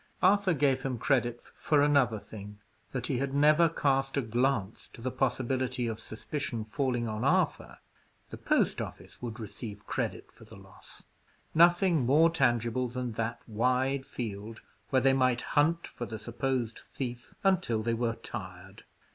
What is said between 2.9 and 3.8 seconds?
he had never